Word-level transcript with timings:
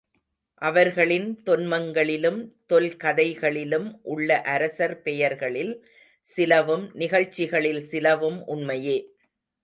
அவர்களின் 0.61 1.27
தொன்மங்களிலும், 1.45 2.39
தொல் 2.65 2.95
கதைகளிலும் 2.95 3.85
உள்ள 4.05 4.39
அரசர் 4.53 5.01
பெயர்களில் 5.01 5.73
சிலவும், 6.27 6.91
நிகழ்ச்சிகளில் 6.95 7.83
சிலவும் 7.83 8.39
உண்மையே! 8.47 8.97